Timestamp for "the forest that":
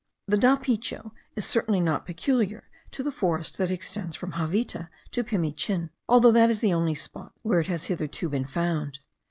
3.03-3.69